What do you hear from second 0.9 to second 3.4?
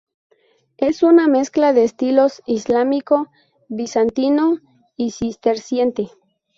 una mezcla de estilos islámico,